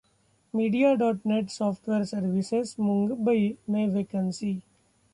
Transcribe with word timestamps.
Media.net 0.53 1.51
Software 1.51 2.05
Services, 2.05 2.79
Mumbai 2.79 3.57
में 3.69 3.87
vacancy 3.87 4.61